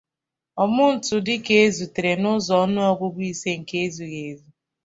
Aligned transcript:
Ọmụ̀ntụdị 0.63 1.35
kezutere 1.45 2.13
na 2.21 2.29
uzo 2.35 2.53
onu 2.63 2.79
ogugu 2.91 3.21
ise 3.31 3.49
nke 3.59 3.75
ezughi 3.85 4.19
ezu. 4.29 4.49